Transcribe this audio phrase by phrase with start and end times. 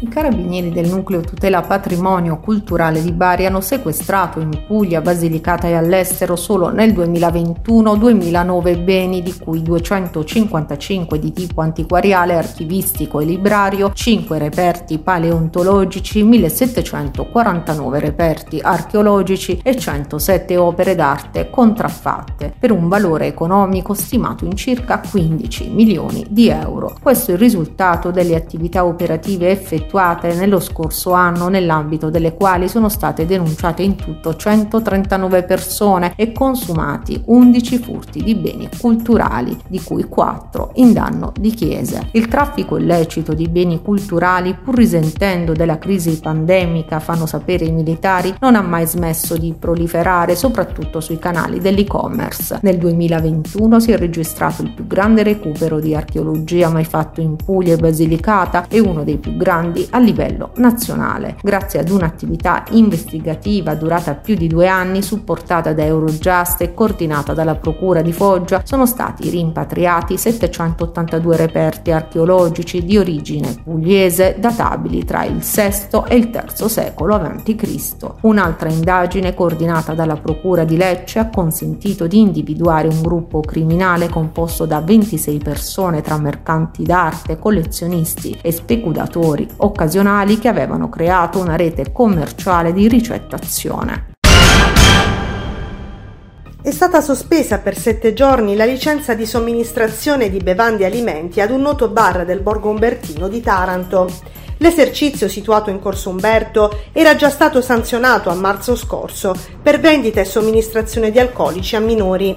[0.00, 5.74] I carabinieri del nucleo tutela patrimonio culturale di Bari hanno sequestrato in Puglia, Basilicata e
[5.74, 14.38] all'estero solo nel 2021-2009 beni di cui 255 di tipo antiquariale, archivistico e librario, 5
[14.38, 24.44] reperti paleontologici, 1749 reperti archeologici e 107 opere d'arte contraffatte per un valore economico stimato
[24.44, 26.94] in circa 15 milioni di euro.
[27.00, 32.68] Questo è il risultato delle attività operative effettuate effettuate nello scorso anno nell'ambito delle quali
[32.68, 39.82] sono state denunciate in tutto 139 persone e consumati 11 furti di beni culturali, di
[39.82, 42.08] cui 4 in danno di chiese.
[42.12, 48.34] Il traffico illecito di beni culturali, pur risentendo della crisi pandemica, fanno sapere i militari,
[48.40, 52.60] non ha mai smesso di proliferare, soprattutto sui canali dell'e-commerce.
[52.62, 57.74] Nel 2021 si è registrato il più grande recupero di archeologia mai fatto in Puglia
[57.74, 63.74] e Basilicata e uno dei più grandi grandi a livello nazionale, grazie ad un'attività investigativa
[63.74, 68.84] durata più di due anni, supportata da Eurojust e coordinata dalla Procura di Foggia, sono
[68.84, 76.68] stati rimpatriati 782 reperti archeologici di origine pugliese databili tra il VI e il III
[76.68, 77.96] secolo a.C.
[78.22, 84.66] Un'altra indagine coordinata dalla Procura di Lecce ha consentito di individuare un gruppo criminale composto
[84.66, 91.92] da 26 persone tra mercanti d'arte, collezionisti e speculatori occasionali che avevano creato una rete
[91.92, 94.14] commerciale di ricettazione.
[96.66, 101.50] È stata sospesa per sette giorni la licenza di somministrazione di bevande e alimenti ad
[101.50, 104.10] un noto bar del Borgo Umbertino di Taranto.
[104.56, 110.24] L'esercizio situato in Corso Umberto era già stato sanzionato a marzo scorso per vendita e
[110.24, 112.36] somministrazione di alcolici a minori.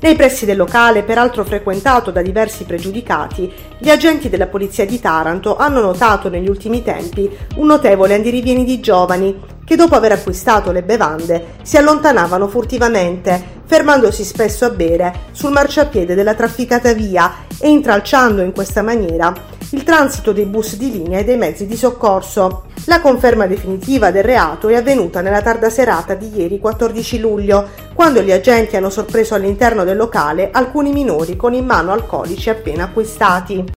[0.00, 5.56] Nei pressi del locale, peraltro frequentato da diversi pregiudicati, gli agenti della Polizia di Taranto
[5.56, 10.84] hanno notato negli ultimi tempi un notevole andirivieni di giovani che dopo aver acquistato le
[10.84, 18.40] bevande si allontanavano furtivamente, fermandosi spesso a bere sul marciapiede della trafficata via e intralciando
[18.40, 19.34] in questa maniera
[19.70, 22.64] il transito dei bus di linea e dei mezzi di soccorso.
[22.86, 28.22] La conferma definitiva del reato è avvenuta nella tarda serata di ieri 14 luglio, quando
[28.22, 33.77] gli agenti hanno sorpreso all'interno del locale alcuni minori con in mano alcolici appena acquistati.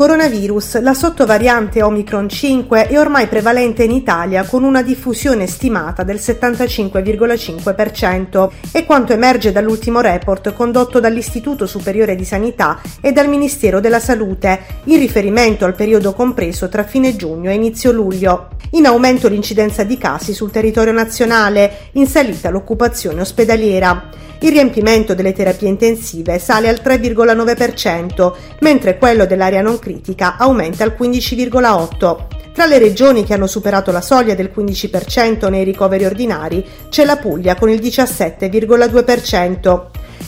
[0.00, 6.16] Coronavirus, la sottovariante Omicron 5 è ormai prevalente in Italia con una diffusione stimata del
[6.16, 14.00] 75,5%, è quanto emerge dall'ultimo report condotto dall'Istituto Superiore di Sanità e dal Ministero della
[14.00, 18.48] Salute, in riferimento al periodo compreso tra fine giugno e inizio luglio.
[18.70, 24.28] In aumento l'incidenza di casi sul territorio nazionale, in salita l'occupazione ospedaliera.
[24.42, 30.96] Il riempimento delle terapie intensive sale al 3,9%, mentre quello dell'area non critica aumenta al
[30.98, 32.38] 15,8%.
[32.52, 37.16] Tra le regioni che hanno superato la soglia del 15% nei ricoveri ordinari c'è la
[37.16, 39.82] Puglia con il 17,2%.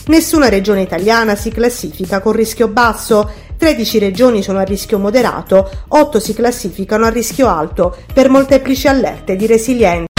[0.07, 6.19] Nessuna regione italiana si classifica con rischio basso, 13 regioni sono a rischio moderato, 8
[6.19, 10.12] si classificano a rischio alto per molteplici allerte di resilienza.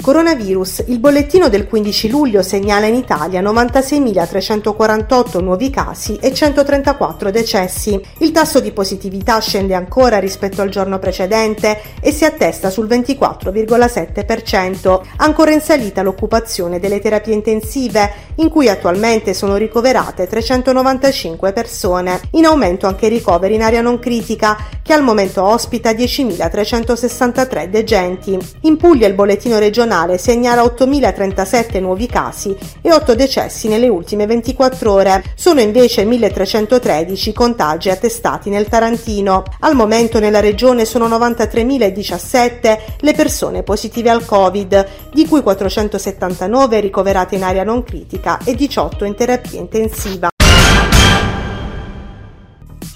[0.00, 0.84] Coronavirus.
[0.86, 8.00] Il bollettino del 15 luglio segnala in Italia 96.348 nuovi casi e 134 decessi.
[8.18, 15.00] Il tasso di positività scende ancora rispetto al giorno precedente e si attesta sul 24,7%.
[15.16, 22.20] Ancora in salita l'occupazione delle terapie intensive, in cui attualmente sono ricoverate 395 persone.
[22.32, 28.38] In aumento anche i ricoveri in area non critica, che al momento ospita 10.363 degenti.
[28.62, 34.26] In Puglia il bollettino regionale regionale segnala 8.037 nuovi casi e 8 decessi nelle ultime
[34.26, 35.24] 24 ore.
[35.34, 39.42] Sono invece 1.313 contagi attestati nel Tarantino.
[39.60, 47.36] Al momento nella regione sono 93.017 le persone positive al Covid, di cui 479 ricoverate
[47.36, 50.30] in area non critica e 18 in terapia intensiva.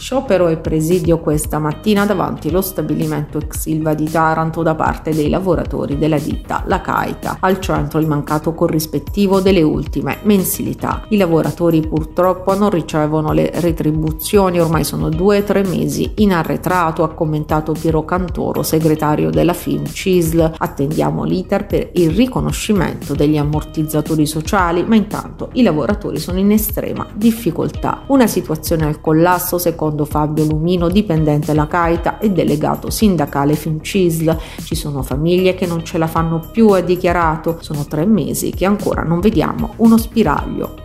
[0.05, 5.31] Sciopero e presidio questa mattina davanti allo stabilimento ex Silva di Taranto da parte dei
[5.31, 11.07] lavoratori della ditta La Caica, al centro il mancato corrispettivo delle ultime mensilità.
[11.09, 17.03] I lavoratori purtroppo non ricevono le retribuzioni, ormai sono due o tre mesi in arretrato,
[17.03, 20.57] ha commentato Piero Cantoro, segretario della FIM CISL.
[20.59, 27.07] Attendiamo l'iter per il riconoscimento degli ammortizzatori sociali, ma intanto i lavoratori sono in estrema
[27.15, 28.03] difficoltà.
[28.09, 34.37] Una situazione al collasso secondo secondo Fabio Lumino, dipendente la Caita e delegato sindacale Fincisl.
[34.63, 37.59] Ci sono famiglie che non ce la fanno più, ha dichiarato.
[37.61, 40.84] Sono tre mesi che ancora non vediamo uno spiraglio.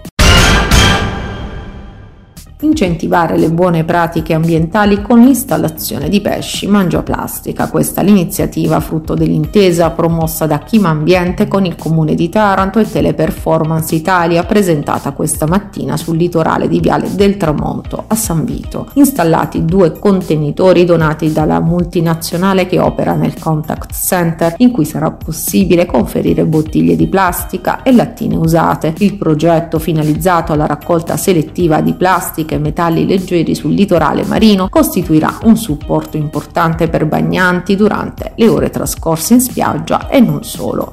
[2.61, 7.69] Incentivare le buone pratiche ambientali con l'installazione di pesci mangia plastica.
[7.69, 12.91] Questa è l'iniziativa frutto dell'intesa promossa da Chima Ambiente con il comune di Taranto e
[12.91, 18.89] Teleperformance Italia presentata questa mattina sul litorale di Viale del Tramonto a San Vito.
[18.95, 25.85] Installati due contenitori donati dalla multinazionale che opera nel contact center in cui sarà possibile
[25.85, 28.95] conferire bottiglie di plastica e lattine usate.
[28.97, 35.39] Il progetto finalizzato alla raccolta selettiva di plastica e metalli leggeri sul litorale marino costituirà
[35.43, 40.91] un supporto importante per bagnanti durante le ore trascorse in spiaggia e non solo.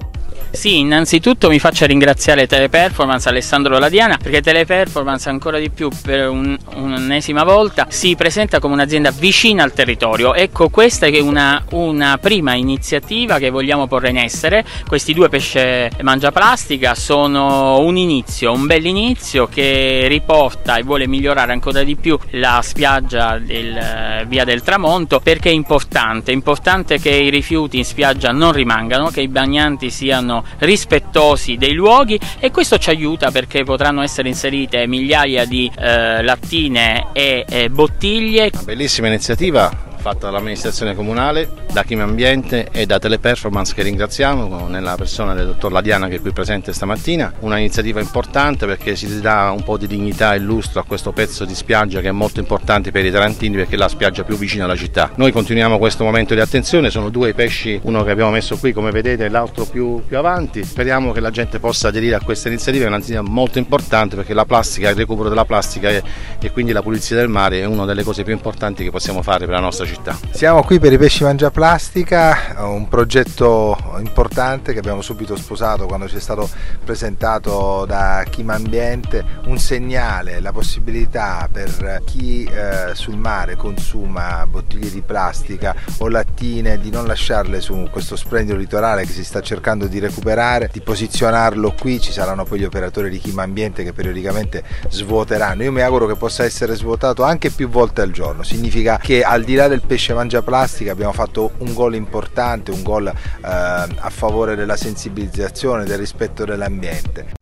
[0.50, 6.56] Sì, innanzitutto mi faccio ringraziare Teleperformance, Alessandro Ladiana, perché Teleperformance ancora di più per un,
[6.76, 10.34] un'ennesima volta si presenta come un'azienda vicina al territorio.
[10.34, 14.64] Ecco, questa è una, una prima iniziativa che vogliamo porre in essere.
[14.86, 21.06] Questi due pesce mangia plastica sono un inizio, un bel inizio che riporta e vuole
[21.06, 26.34] migliorare ancora di più la spiaggia del eh, Via del Tramonto perché è importante, è
[26.34, 32.18] importante che i rifiuti in spiaggia non rimangano, che i bagnanti siano rispettosi dei luoghi
[32.38, 38.50] e questo ci aiuta perché potranno essere inserite migliaia di eh, lattine e eh, bottiglie.
[38.52, 44.94] Una bellissima iniziativa fatta dall'amministrazione comunale, da Chim Ambiente e da Teleperformance che ringraziamo nella
[44.94, 47.32] persona del dottor Ladiana che è qui presente stamattina.
[47.40, 51.44] Una iniziativa importante perché si dà un po' di dignità e lustro a questo pezzo
[51.44, 54.62] di spiaggia che è molto importante per i tarantini perché è la spiaggia più vicina
[54.62, 55.10] alla città.
[55.16, 58.72] Noi continuiamo questo momento di attenzione, sono due i pesci, uno che abbiamo messo qui
[58.72, 60.62] come vedete e l'altro più, più avanti.
[60.62, 64.44] Speriamo che la gente possa aderire a questa iniziativa, è un'iniziativa molto importante perché la
[64.44, 66.00] plastica, il recupero della plastica e,
[66.40, 69.46] e quindi la pulizia del mare è una delle cose più importanti che possiamo fare
[69.46, 70.18] per la nostra città città.
[70.30, 76.08] Siamo qui per i pesci mangia plastica, un progetto importante che abbiamo subito sposato quando
[76.08, 76.48] ci è stato
[76.84, 84.90] presentato da Chima Ambiente, un segnale, la possibilità per chi eh, sul mare consuma bottiglie
[84.90, 89.86] di plastica o lattine di non lasciarle su questo splendido litorale che si sta cercando
[89.86, 94.62] di recuperare, di posizionarlo qui, ci saranno poi gli operatori di Chima Ambiente che periodicamente
[94.88, 95.62] svuoteranno.
[95.62, 99.42] Io mi auguro che possa essere svuotato anche più volte al giorno, significa che al
[99.42, 104.10] di là del pesce mangia plastica abbiamo fatto un gol importante, un gol eh, a
[104.10, 107.34] favore della sensibilizzazione, del rispetto dell'ambiente.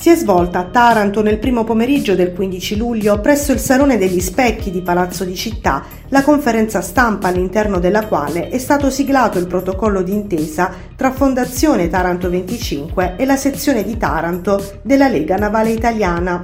[0.00, 4.20] Si è svolta a Taranto nel primo pomeriggio del 15 luglio presso il Salone degli
[4.20, 9.46] Specchi di Palazzo di Città la conferenza stampa all'interno della quale è stato siglato il
[9.46, 16.40] protocollo d'intesa tra Fondazione Taranto 25 e la sezione di Taranto della Lega Navale Italiana.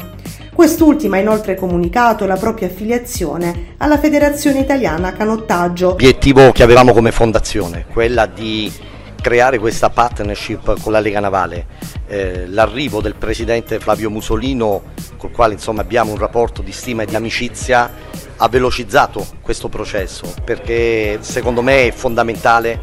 [0.56, 5.88] Quest'ultima ha inoltre comunicato la propria affiliazione alla Federazione Italiana Canottaggio.
[5.88, 8.72] L'obiettivo che avevamo come fondazione, quella di
[9.20, 11.66] creare questa partnership con la Lega Navale,
[12.06, 17.06] eh, l'arrivo del presidente Flavio Musolino, col quale insomma, abbiamo un rapporto di stima e
[17.06, 17.92] di amicizia,
[18.36, 22.80] ha velocizzato questo processo perché secondo me è fondamentale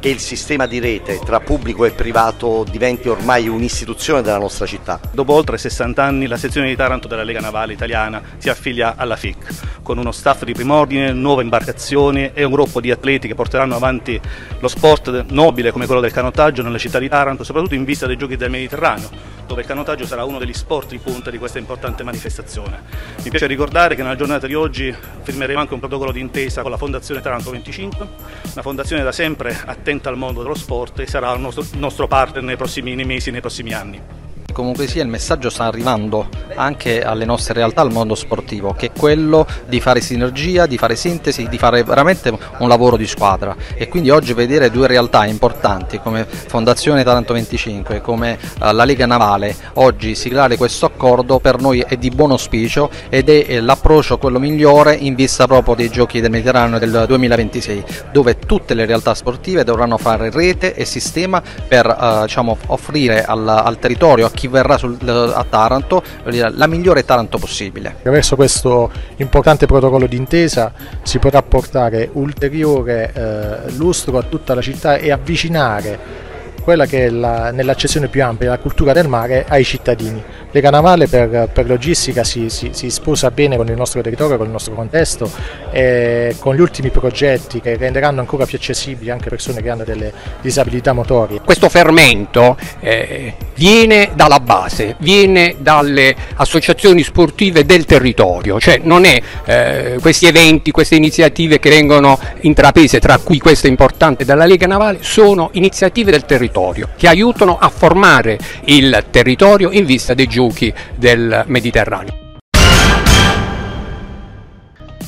[0.00, 4.98] che il sistema di rete tra pubblico e privato diventi ormai un'istituzione della nostra città.
[5.12, 9.16] Dopo oltre 60 anni la sezione di Taranto della Lega Navale Italiana si affilia alla
[9.16, 13.76] FIC, con uno staff di primordine, nuove imbarcazioni e un gruppo di atleti che porteranno
[13.76, 14.18] avanti
[14.58, 18.16] lo sport nobile come quello del canottaggio nelle città di Taranto, soprattutto in vista dei
[18.16, 22.04] giochi del Mediterraneo dove il canottaggio sarà uno degli sport di punta di questa importante
[22.04, 22.82] manifestazione.
[23.24, 26.76] Mi piace ricordare che nella giornata di oggi firmeremo anche un protocollo d'intesa con la
[26.76, 28.06] Fondazione Taranto 25,
[28.52, 32.42] una fondazione da sempre attenta al mondo dello sport e sarà il nostro, nostro partner
[32.42, 34.19] nei prossimi nei mesi, nei prossimi anni.
[34.52, 38.90] Comunque sia il messaggio sta arrivando anche alle nostre realtà, al mondo sportivo, che è
[38.96, 43.56] quello di fare sinergia, di fare sintesi, di fare veramente un lavoro di squadra.
[43.74, 49.06] E quindi oggi vedere due realtà importanti come Fondazione Taranto 25, come uh, la Lega
[49.06, 54.18] Navale, oggi siglare questo accordo per noi è di buon auspicio ed è eh, l'approccio
[54.18, 59.14] quello migliore in vista proprio dei giochi del Mediterraneo del 2026, dove tutte le realtà
[59.14, 64.39] sportive dovranno fare rete e sistema per uh, diciamo, offrire al, al territorio, a chi
[64.48, 67.88] verrà sul, a Taranto la migliore Taranto possibile.
[67.98, 74.96] Attraverso questo importante protocollo d'intesa si potrà portare ulteriore eh, lustro a tutta la città
[74.96, 76.28] e avvicinare
[76.70, 80.22] quella che è la, nell'accezione più ampia la cultura del mare ai cittadini.
[80.52, 84.46] Lega Navale per, per logistica si, si, si, sposa bene con il nostro territorio, con
[84.46, 85.28] il nostro contesto
[85.72, 90.12] e con gli ultimi progetti che renderanno ancora più accessibili anche persone che hanno delle
[90.40, 91.40] disabilità motorie.
[91.44, 99.20] Questo fermento eh, viene dalla base, viene dalle associazioni sportive del territorio, cioè non è
[99.44, 104.98] eh, questi eventi, queste iniziative che vengono intraprese, tra cui questa importante dalla Lega Navale,
[105.00, 106.24] sono iniziative del
[106.60, 112.18] territorio che aiutano a formare il territorio in vista dei giochi del Mediterraneo.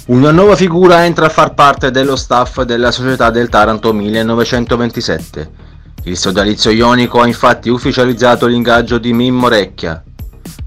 [0.06, 5.50] Una nuova figura entra a far parte dello staff della società del Taranto 1927.
[6.04, 10.02] Il sodalizio ionico ha infatti ufficializzato l'ingaggio di Mimmo Recchia.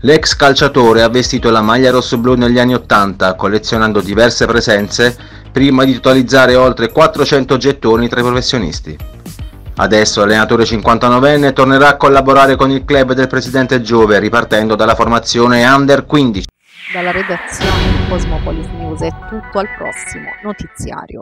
[0.02, 5.18] L'ex calciatore ha vestito la maglia rossoblù negli anni 80, collezionando diverse presenze
[5.52, 8.98] prima di totalizzare oltre 400 gettoni tra i professionisti.
[9.78, 15.66] Adesso l'allenatore 59enne tornerà a collaborare con il club del presidente Giove ripartendo dalla formazione
[15.66, 16.48] Under 15.
[16.94, 21.20] Dalla redazione di Cosmopolis News è tutto al prossimo notiziario.